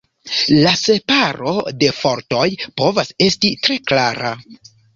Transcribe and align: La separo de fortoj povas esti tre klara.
La 0.53 0.71
separo 0.83 1.53
de 1.83 1.91
fortoj 1.99 2.47
povas 2.83 3.15
esti 3.29 3.55
tre 3.69 3.81
klara. 3.93 4.37